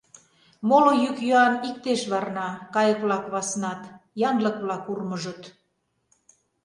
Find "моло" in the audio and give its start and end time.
0.67-0.93